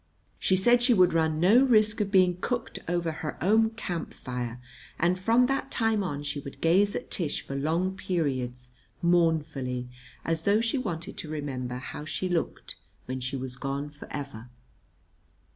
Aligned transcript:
She 0.39 0.55
said 0.55 0.81
she 0.81 0.95
would 0.95 1.13
run 1.13 1.39
no 1.39 1.63
risk 1.63 2.01
of 2.01 2.09
being 2.09 2.37
cooked 2.41 2.79
over 2.87 3.11
her 3.11 3.37
own 3.39 3.69
camp 3.69 4.15
fire; 4.15 4.59
and 4.97 5.15
from 5.19 5.45
that 5.45 5.69
time 5.69 6.03
on 6.03 6.23
she 6.23 6.39
would 6.39 6.59
gaze 6.59 6.95
at 6.95 7.11
Tish 7.11 7.45
for 7.45 7.55
long 7.55 7.95
periods 7.95 8.71
mournfully, 9.03 9.89
as 10.25 10.43
though 10.43 10.59
she 10.59 10.79
wanted 10.79 11.17
to 11.17 11.29
remember 11.29 11.75
how 11.75 12.03
she 12.03 12.27
looked 12.27 12.77
when 13.05 13.19
she 13.19 13.35
was 13.35 13.55
gone 13.57 13.91
forever. 13.91 14.49